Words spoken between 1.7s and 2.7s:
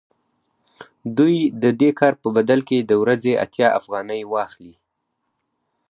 دې کار په بدل